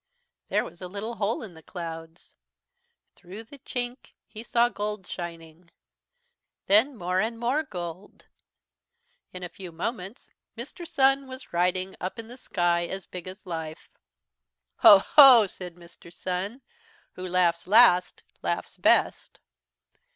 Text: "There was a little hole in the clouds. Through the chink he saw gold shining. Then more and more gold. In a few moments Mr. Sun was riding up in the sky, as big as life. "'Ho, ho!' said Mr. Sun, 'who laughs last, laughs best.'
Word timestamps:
"There 0.49 0.63
was 0.65 0.81
a 0.81 0.87
little 0.87 1.13
hole 1.17 1.43
in 1.43 1.53
the 1.53 1.61
clouds. 1.61 2.35
Through 3.15 3.43
the 3.43 3.59
chink 3.59 4.15
he 4.25 4.41
saw 4.41 4.67
gold 4.67 5.05
shining. 5.05 5.69
Then 6.65 6.95
more 6.97 7.19
and 7.19 7.37
more 7.37 7.61
gold. 7.61 8.25
In 9.31 9.43
a 9.43 9.47
few 9.47 9.71
moments 9.71 10.31
Mr. 10.57 10.87
Sun 10.87 11.27
was 11.27 11.53
riding 11.53 11.95
up 12.01 12.17
in 12.17 12.27
the 12.27 12.35
sky, 12.37 12.87
as 12.87 13.05
big 13.05 13.27
as 13.27 13.45
life. 13.45 13.91
"'Ho, 14.77 14.97
ho!' 14.97 15.45
said 15.45 15.75
Mr. 15.75 16.11
Sun, 16.11 16.63
'who 17.11 17.27
laughs 17.27 17.67
last, 17.67 18.23
laughs 18.41 18.77
best.' 18.77 19.39